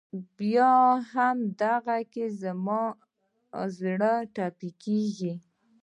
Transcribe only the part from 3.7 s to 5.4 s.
زړه تپېږي